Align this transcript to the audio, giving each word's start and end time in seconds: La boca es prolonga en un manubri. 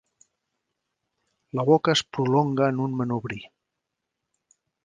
La 1.59 1.65
boca 1.69 1.95
es 1.97 2.03
prolonga 2.17 2.73
en 2.75 2.83
un 2.89 2.99
manubri. 3.03 3.41